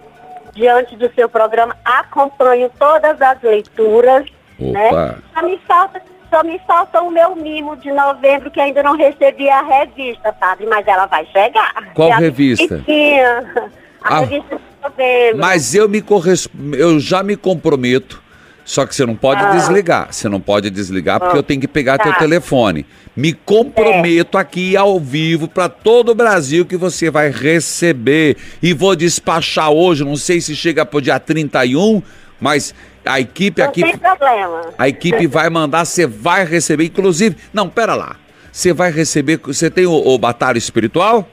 [0.54, 1.76] diante do seu programa.
[1.84, 4.24] Acompanho todas as leituras,
[4.58, 4.88] né?
[4.88, 5.18] Opa.
[5.34, 9.48] Só me falta, só me falta o meu mimo de novembro que ainda não recebi
[9.48, 11.72] a revista, padre, mas ela vai chegar.
[11.94, 12.76] Qual a revista?
[12.78, 13.70] pequena,
[14.02, 14.20] A Ah.
[14.20, 15.38] revista de novembro.
[15.38, 16.48] Mas eu me corres...
[16.72, 18.20] eu já me comprometo.
[18.64, 19.50] Só que você não pode Ah.
[19.50, 20.12] desligar.
[20.12, 21.38] Você não pode desligar porque Ah.
[21.38, 22.04] eu tenho que pegar Tá.
[22.04, 22.86] teu telefone.
[23.14, 28.96] Me comprometo aqui ao vivo para todo o Brasil que você vai receber e vou
[28.96, 32.02] despachar hoje, não sei se chega pro dia 31,
[32.40, 34.70] mas a equipe Não aqui tem problema.
[34.78, 38.16] a equipe vai mandar, você vai receber, inclusive, não, pera lá.
[38.50, 41.28] Você vai receber, você tem o, o batalha espiritual?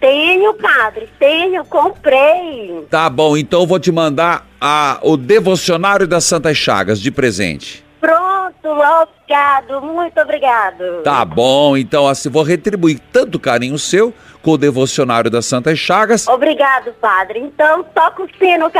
[0.00, 2.84] Tenho, padre, tenho, comprei.
[2.90, 7.85] Tá bom, então eu vou te mandar a, o devocionário das Santas Chagas de presente.
[8.06, 11.02] Pronto, obrigado, muito obrigado.
[11.02, 16.28] Tá bom, então assim, vou retribuir tanto carinho seu com o devocionário das Santas Chagas.
[16.28, 17.40] Obrigado, padre.
[17.40, 18.70] Então, toca o sino,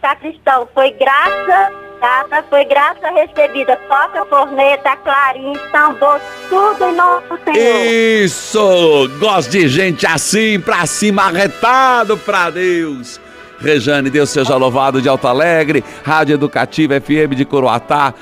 [0.00, 0.68] sacristão.
[0.72, 3.76] Foi graça dada, foi graça recebida.
[3.88, 7.86] Toca a corneta, clarim, tambor, tudo em nosso Senhor.
[7.86, 9.10] Isso!
[9.18, 13.20] Gosto de gente assim, pra cima, arretado pra Deus.
[13.58, 18.12] Rejane, Deus seja louvado de Alto Alegre, Rádio Educativa FM de Coroatá,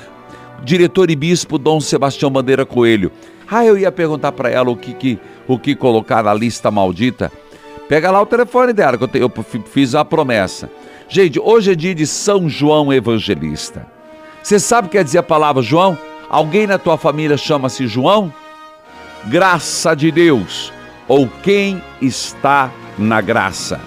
[0.63, 3.11] diretor e bispo Dom Sebastião Bandeira Coelho.
[3.49, 7.31] Ah, eu ia perguntar pra ela o que, que, o que colocar na lista maldita.
[7.87, 9.31] Pega lá o telefone dela, que eu, te- eu
[9.71, 10.69] fiz a promessa.
[11.07, 13.85] Gente, hoje é dia de São João Evangelista.
[14.41, 15.95] Você sabe o que quer dizer a palavra João?
[16.27, 18.33] Alguém na tua família chama-se João?
[19.25, 20.71] Graça de Deus,
[21.07, 23.79] ou quem está na graça.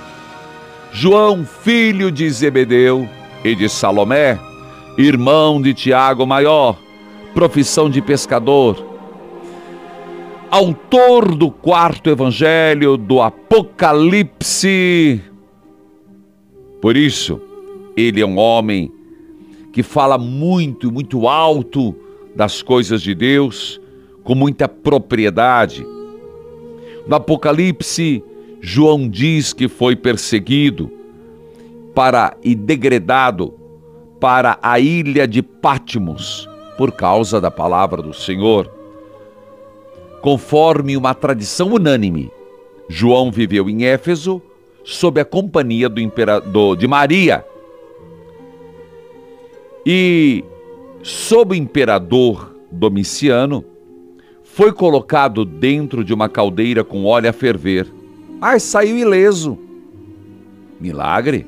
[0.93, 3.09] João, filho de Zebedeu
[3.45, 4.39] e de Salomé,
[4.99, 6.77] irmão de Tiago Maior,
[7.33, 8.85] profissão de pescador,
[10.51, 15.23] autor do quarto evangelho do Apocalipse.
[16.83, 17.41] Por isso,
[17.97, 18.91] ele é um homem
[19.73, 21.95] que fala muito, muito alto
[22.35, 23.81] das coisas de Deus,
[24.25, 25.87] com muita propriedade.
[27.07, 28.21] No Apocalipse,
[28.61, 30.91] João diz que foi perseguido
[31.95, 33.55] para e degradado
[34.21, 38.71] para a ilha de Patmos por causa da palavra do Senhor.
[40.21, 42.31] Conforme uma tradição unânime,
[42.89, 44.43] João viveu em Éfeso
[44.85, 47.45] sob a companhia do imperador de Maria.
[49.85, 50.45] E
[51.03, 53.65] sob o imperador Domiciano,
[54.43, 57.87] foi colocado dentro de uma caldeira com óleo a ferver.
[58.39, 59.59] Mas saiu ileso.
[60.81, 61.47] Milagre.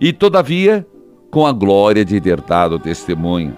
[0.00, 0.86] E todavia,
[1.30, 3.56] com a glória de ter dado testemunho.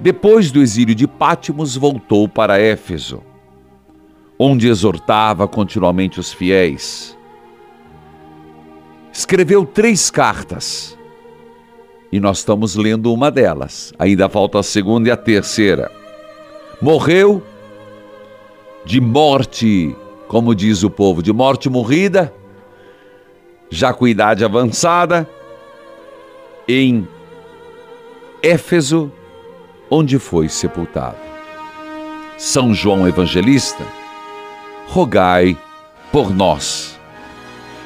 [0.00, 3.22] Depois do exílio de Pátimos, voltou para Éfeso,
[4.38, 7.16] onde exortava continuamente os fiéis.
[9.12, 10.98] Escreveu três cartas
[12.10, 13.92] e nós estamos lendo uma delas.
[13.98, 15.90] Ainda falta a segunda e a terceira.
[16.82, 17.42] Morreu
[18.84, 19.96] de morte,
[20.28, 22.34] como diz o povo, de morte morrida,
[23.70, 25.28] já com idade avançada,
[26.68, 27.06] em
[28.42, 29.12] Éfeso,
[29.90, 31.16] onde foi sepultado.
[32.36, 33.84] São João Evangelista,
[34.88, 35.56] rogai
[36.10, 36.98] por nós.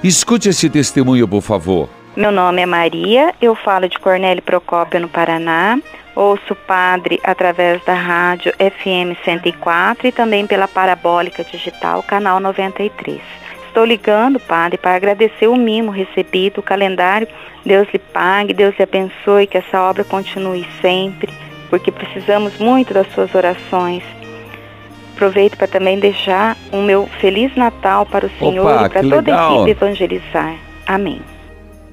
[0.02, 1.88] Escute esse testemunho, por favor.
[2.16, 5.78] Meu nome é Maria, eu falo de Cornélio Procópio, no Paraná.
[6.16, 13.20] Ouço o padre através da rádio FM 104 e também pela Parabólica Digital, canal 93.
[13.78, 17.28] Estou ligando, Padre, para agradecer o mimo recebido, o calendário.
[17.64, 21.32] Deus lhe pague, Deus lhe abençoe, que essa obra continue sempre,
[21.70, 24.02] porque precisamos muito das suas orações.
[25.14, 29.16] Aproveito para também deixar um meu Feliz Natal para o Senhor Opa, e para toda
[29.16, 29.54] a legal.
[29.54, 30.56] equipe evangelizar.
[30.86, 31.20] Amém.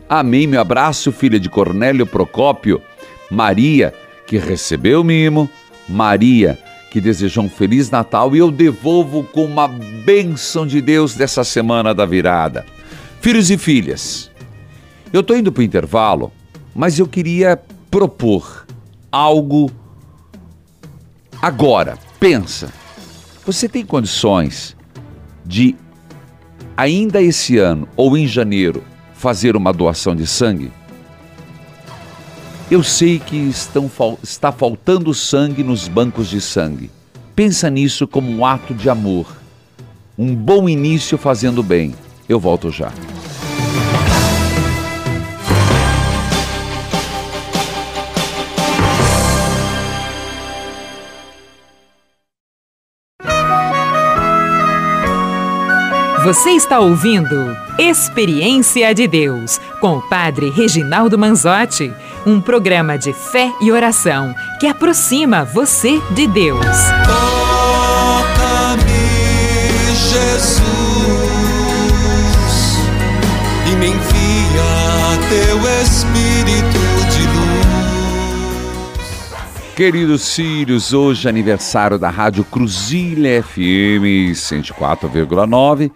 [0.07, 2.81] Amém, meu abraço, filha de Cornélio Procópio,
[3.29, 3.93] Maria,
[4.25, 5.49] que recebeu o mimo,
[5.89, 6.57] Maria,
[6.95, 11.93] que desejou um Feliz Natal e eu devolvo com uma bênção de Deus dessa semana
[11.93, 12.65] da virada.
[13.19, 14.31] Filhos e filhas,
[15.11, 16.31] eu estou indo para o intervalo,
[16.73, 17.59] mas eu queria
[17.91, 18.65] propor
[19.11, 19.69] algo
[21.41, 21.97] agora.
[22.17, 22.71] Pensa,
[23.45, 24.73] você tem condições
[25.45, 25.75] de,
[26.77, 28.81] ainda esse ano ou em janeiro,
[29.15, 30.71] fazer uma doação de sangue?
[32.69, 33.91] Eu sei que estão,
[34.23, 36.89] está faltando sangue nos bancos de sangue.
[37.35, 39.27] Pensa nisso como um ato de amor.
[40.17, 41.93] Um bom início fazendo bem.
[42.27, 42.91] Eu volto já.
[56.23, 61.93] Você está ouvindo Experiência de Deus com o Padre Reginaldo Manzotti,
[62.25, 66.65] um programa de fé e oração que aproxima você de Deus.
[68.25, 68.81] Toca-me,
[69.95, 70.65] Jesus,
[73.71, 74.25] e me envia
[75.29, 76.79] teu Espírito
[77.11, 77.45] de luz.
[79.75, 85.91] Queridos filhos, hoje é aniversário da Rádio Cruzilha FM 104,9,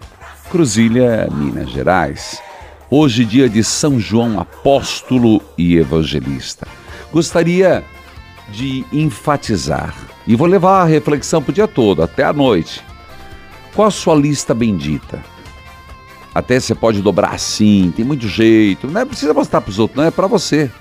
[0.52, 2.49] Cruzilha, Minas Gerais.
[2.92, 6.68] Hoje, dia de São João Apóstolo e Evangelista.
[7.12, 7.84] Gostaria
[8.52, 12.84] de enfatizar, e vou levar a reflexão para o dia todo, até a noite.
[13.76, 15.24] Qual a sua lista bendita?
[16.34, 19.96] Até você pode dobrar assim, tem muito jeito, não é precisa mostrar para os outros,
[19.96, 20.72] não é para você.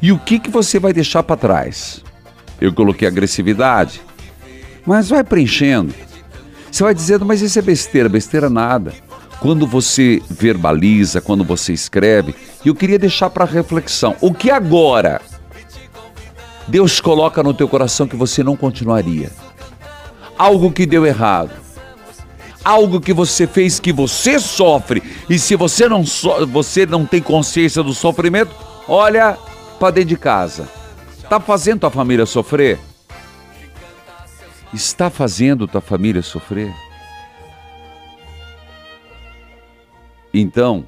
[0.00, 2.04] E o que, que você vai deixar para trás?
[2.60, 4.00] Eu coloquei agressividade,
[4.86, 5.92] mas vai preenchendo.
[6.70, 8.94] Você vai dizendo, mas isso é besteira, besteira nada.
[9.40, 14.16] Quando você verbaliza, quando você escreve, eu queria deixar para reflexão.
[14.20, 15.20] O que agora
[16.66, 19.30] Deus coloca no teu coração que você não continuaria?
[20.38, 21.52] Algo que deu errado.
[22.64, 25.02] Algo que você fez que você sofre.
[25.28, 28.54] E se você não, so você não tem consciência do sofrimento,
[28.88, 29.36] olha
[29.78, 30.66] para dentro de casa.
[31.28, 32.78] Tá fazendo tua família sofrer?
[34.72, 36.74] Está fazendo tua família sofrer?
[40.36, 40.84] Então,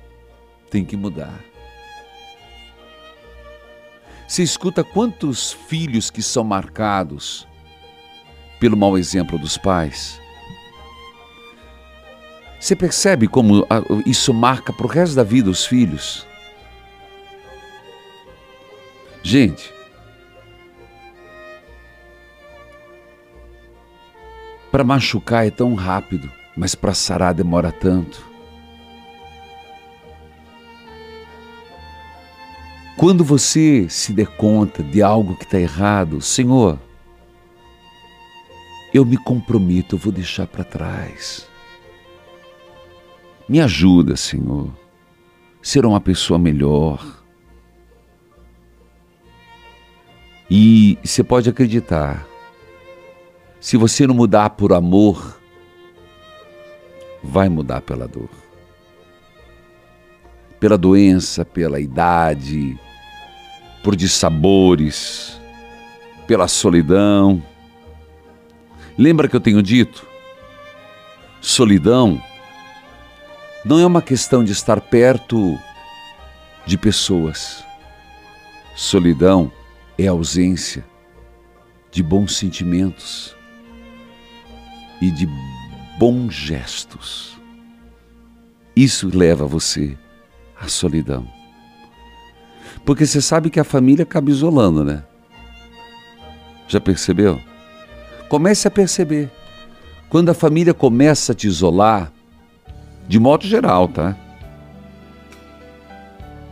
[0.69, 1.39] tem que mudar.
[4.27, 7.47] Você escuta quantos filhos que são marcados
[8.59, 10.21] pelo mau exemplo dos pais?
[12.59, 16.27] Você percebe como ah, isso marca para o resto da vida os filhos?
[19.23, 19.73] Gente,
[24.73, 28.26] para machucar é tão rápido, mas para sarar demora tanto.
[32.97, 36.79] Quando você se der conta de algo que está errado, Senhor,
[38.93, 41.47] eu me comprometo, eu vou deixar para trás.
[43.47, 44.73] Me ajuda, Senhor,
[45.61, 47.23] ser uma pessoa melhor.
[50.51, 52.27] E você pode acreditar,
[53.61, 55.39] se você não mudar por amor,
[57.23, 58.31] vai mudar pela dor.
[60.59, 62.81] Pela doença, pela idade,
[63.87, 65.41] por dissabores,
[66.27, 67.41] pela solidão.
[68.99, 70.05] Lembra que eu tenho dito?
[71.41, 72.21] Solidão
[73.65, 75.57] não é uma questão de estar perto
[76.67, 77.65] de pessoas.
[78.75, 79.53] Solidão
[79.97, 80.85] é ausência
[81.93, 83.37] de bons sentimentos
[85.01, 85.29] e de
[85.97, 87.39] bons gestos.
[88.75, 89.97] Isso leva você
[90.61, 91.36] à solidão.
[92.87, 95.03] Porque você sabe que a família acaba isolando, né?
[96.69, 97.41] Já percebeu?
[98.29, 99.29] Comece a perceber.
[100.09, 102.13] Quando a família começa a te isolar,
[103.09, 104.17] de modo geral, tá?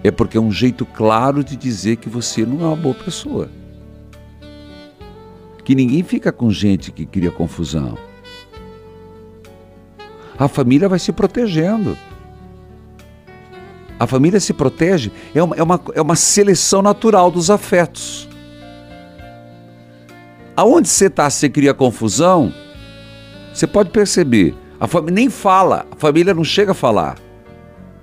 [0.03, 3.49] É porque é um jeito claro de dizer que você não é uma boa pessoa.
[5.65, 7.97] Que ninguém fica com gente que cria confusão.
[10.37, 11.97] A família vai se protegendo.
[13.99, 18.29] A família se protege, é uma, é uma, é uma seleção natural dos afetos.
[20.57, 22.53] Aonde você está, você cria confusão,
[23.53, 27.17] você pode perceber, A família nem fala, a família não chega a falar,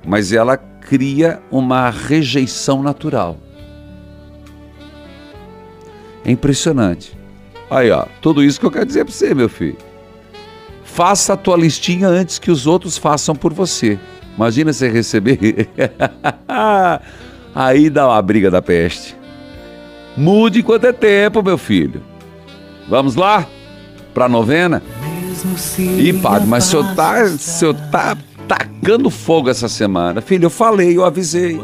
[0.06, 3.38] mas ela cria uma rejeição natural.
[6.26, 7.18] É impressionante.
[7.70, 9.78] Aí, ó, tudo isso que eu quero dizer para você, meu filho.
[10.84, 14.00] Faça a tua listinha antes que os outros façam por você.
[14.36, 15.70] Imagina você receber.
[17.54, 19.16] Aí dá uma briga da peste.
[20.16, 22.02] Mude enquanto é tempo, meu filho.
[22.90, 23.46] Vamos lá?
[24.14, 24.82] Pra novena?
[25.98, 28.18] Ih, padre, mas o senhor tá, o senhor tá
[28.48, 30.22] tacando fogo essa semana.
[30.22, 31.62] Filho, eu falei, eu avisei.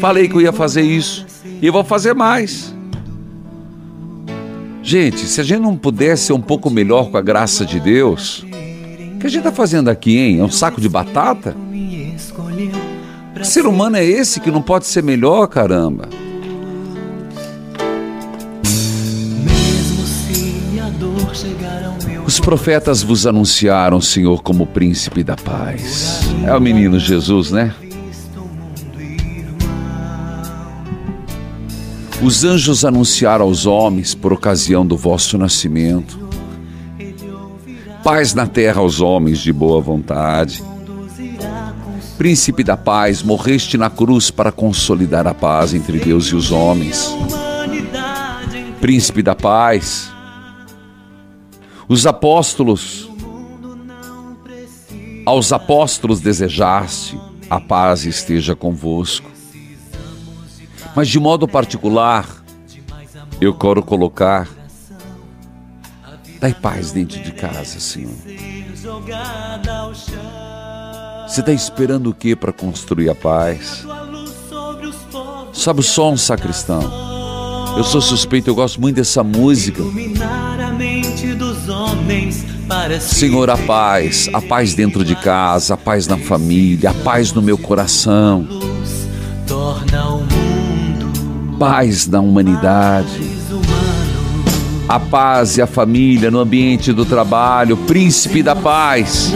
[0.00, 1.26] Falei que eu ia fazer isso.
[1.60, 2.74] E eu vou fazer mais.
[4.82, 8.44] Gente, se a gente não pudesse ser um pouco melhor com a graça de Deus,
[9.14, 10.40] o que a gente tá fazendo aqui, hein?
[10.40, 11.54] É um saco de batata?
[13.34, 16.08] Que ser humano é esse que não pode ser melhor, caramba?
[22.26, 26.20] Os profetas vos anunciaram o Senhor como príncipe da paz.
[26.46, 27.74] É o menino Jesus, né?
[32.22, 36.20] Os anjos anunciaram aos homens por ocasião do vosso nascimento.
[38.04, 40.62] Paz na terra aos homens de boa vontade.
[42.20, 47.16] Príncipe da paz, morreste na cruz para consolidar a paz entre Deus e os homens.
[48.78, 50.12] Príncipe da paz,
[51.88, 53.08] os apóstolos,
[55.24, 57.18] aos apóstolos desejaste,
[57.48, 59.30] a paz esteja convosco.
[60.94, 62.26] Mas de modo particular,
[63.40, 64.46] eu quero colocar,
[66.38, 68.12] dai paz dentro de casa, Senhor.
[71.30, 73.86] Você está esperando o que para construir a paz?
[75.52, 76.82] Sabe o som, sacristão?
[77.76, 79.80] Eu sou suspeito, eu gosto muito dessa música.
[82.98, 87.40] Senhor, a paz, a paz dentro de casa, a paz na família, a paz no
[87.40, 88.48] meu coração,
[91.60, 93.39] paz na humanidade,
[94.90, 99.32] a paz e a família no ambiente do trabalho, príncipe da paz,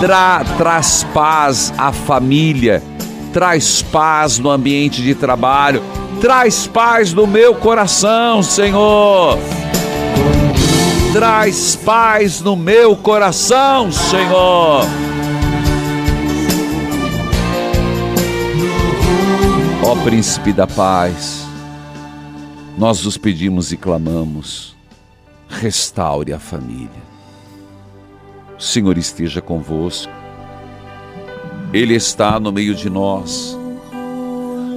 [0.00, 2.82] Tra traz paz à família,
[3.30, 5.82] traz paz no ambiente de trabalho,
[6.18, 9.38] traz paz no meu coração, Senhor.
[11.12, 14.86] Traz paz no meu coração, Senhor.
[19.82, 21.46] Ó Príncipe da Paz,
[22.78, 24.75] nós os pedimos e clamamos,
[25.48, 27.06] restaure a família.
[28.58, 30.12] O Senhor esteja convosco,
[31.72, 33.56] Ele está no meio de nós.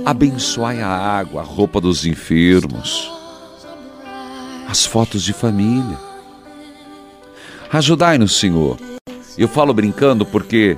[0.05, 3.11] Abençoai a água, a roupa dos enfermos,
[4.67, 5.97] as fotos de família.
[7.71, 8.77] Ajudai-nos, Senhor.
[9.37, 10.77] Eu falo brincando porque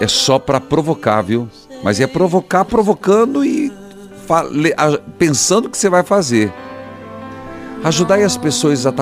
[0.00, 1.48] é só para provocar, viu?
[1.82, 3.70] Mas é provocar provocando e
[5.18, 6.52] pensando que você vai fazer.
[7.84, 8.92] Ajudai as pessoas a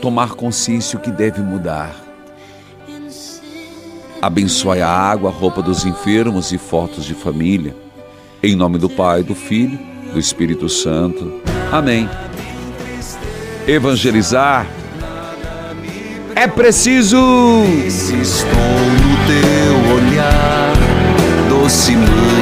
[0.00, 1.94] tomar consciência o que deve mudar.
[4.20, 7.74] Abençoai a água, a roupa dos enfermos e fotos de família.
[8.42, 9.78] Em nome do Pai, do Filho,
[10.12, 11.40] do Espírito Santo.
[11.70, 12.08] Amém.
[13.66, 14.66] Evangelizar
[16.34, 17.16] é preciso.
[17.86, 18.50] Estou
[19.00, 20.74] no teu olhar,
[21.48, 22.35] doce mãe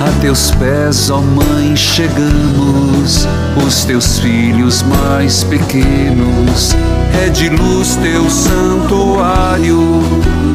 [0.00, 3.26] a teus pés, ó Mãe, chegamos,
[3.64, 6.76] os teus filhos mais pequenos.
[7.24, 10.02] É de luz teu santuário,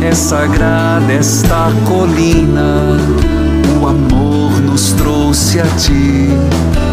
[0.02, 2.98] é sagrada esta colina.
[3.82, 6.30] O amor nos trouxe a ti,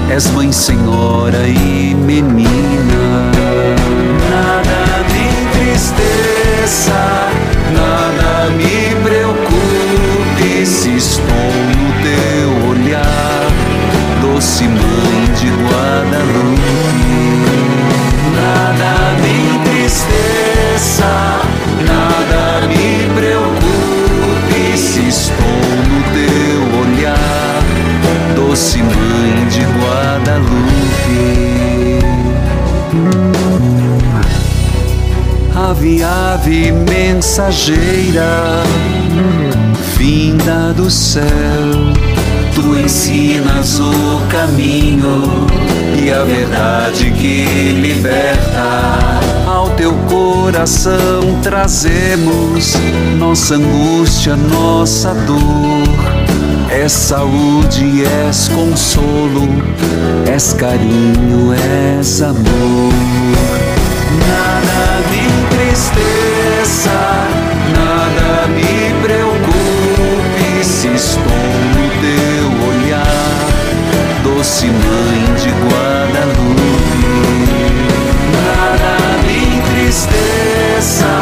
[0.09, 3.31] és Mãe, Senhora e menina.
[4.31, 7.29] Nada me entristeça,
[7.73, 8.90] nada me
[10.41, 13.49] preocupe se estou no teu olhar,
[14.23, 17.11] doce mãe de Guadalupe.
[18.35, 21.13] Nada me entristeça,
[21.87, 27.63] nada me preocupe se estou no teu olhar,
[28.35, 30.71] doce mãe de Guadalupe.
[35.55, 38.65] Ave, ave mensageira,
[40.01, 41.25] vinda do céu.
[42.55, 45.47] Tu ensinas o caminho
[46.03, 49.21] e a verdade que liberta.
[49.47, 52.75] Ao teu coração trazemos
[53.19, 55.41] nossa angústia, nossa dor.
[56.71, 59.49] És saúde, és consolo,
[60.33, 61.53] és carinho,
[61.99, 62.95] és amor.
[64.27, 66.91] Nada me entristeça,
[67.75, 68.80] nada me
[71.01, 71.23] estou
[71.77, 73.49] no teu olhar,
[74.23, 77.09] doce mãe de Guadalupe.
[78.45, 78.93] Nada
[79.27, 81.13] me entristeça,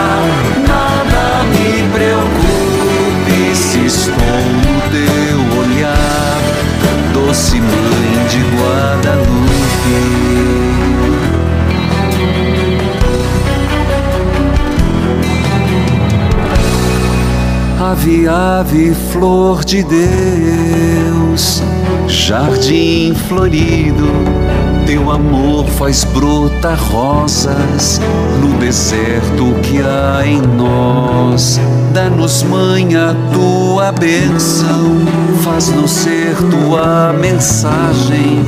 [17.99, 21.61] Ave, ave, flor de Deus,
[22.07, 24.07] jardim florido,
[24.87, 28.01] teu amor faz brotar rosas
[28.41, 31.61] no deserto que há em nós.
[31.93, 35.01] Dá-nos, mãe, a tua bênção,
[35.43, 38.45] faz-nos ser tua mensagem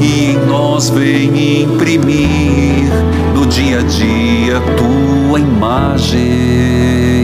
[0.00, 2.92] e em nós vem imprimir
[3.32, 7.17] no dia a dia tua imagem.